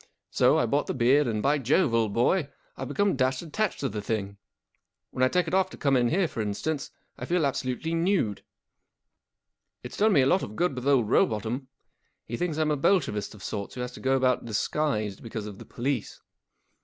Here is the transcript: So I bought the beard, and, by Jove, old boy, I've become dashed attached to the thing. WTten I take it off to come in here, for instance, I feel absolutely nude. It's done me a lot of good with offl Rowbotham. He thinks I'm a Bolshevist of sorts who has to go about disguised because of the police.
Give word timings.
So 0.31 0.57
I 0.57 0.65
bought 0.65 0.87
the 0.87 0.95
beard, 0.95 1.27
and, 1.27 1.43
by 1.43 1.59
Jove, 1.59 1.93
old 1.93 2.11
boy, 2.11 2.49
I've 2.75 2.87
become 2.87 3.15
dashed 3.15 3.43
attached 3.43 3.79
to 3.81 3.87
the 3.89 4.01
thing. 4.01 4.37
WTten 5.13 5.23
I 5.23 5.27
take 5.27 5.47
it 5.47 5.53
off 5.53 5.69
to 5.69 5.77
come 5.77 5.95
in 5.95 6.09
here, 6.09 6.27
for 6.27 6.41
instance, 6.41 6.89
I 7.19 7.25
feel 7.25 7.45
absolutely 7.45 7.93
nude. 7.93 8.43
It's 9.83 9.97
done 9.97 10.13
me 10.13 10.21
a 10.21 10.25
lot 10.25 10.41
of 10.41 10.55
good 10.55 10.73
with 10.73 10.85
offl 10.85 11.05
Rowbotham. 11.05 11.67
He 12.25 12.35
thinks 12.35 12.57
I'm 12.57 12.71
a 12.71 12.77
Bolshevist 12.77 13.35
of 13.35 13.43
sorts 13.43 13.75
who 13.75 13.81
has 13.81 13.91
to 13.91 13.99
go 13.99 14.15
about 14.15 14.43
disguised 14.43 15.21
because 15.21 15.45
of 15.45 15.59
the 15.59 15.65
police. 15.65 16.19